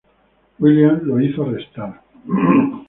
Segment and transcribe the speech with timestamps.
[0.57, 2.01] Williams lo hizo arrestar.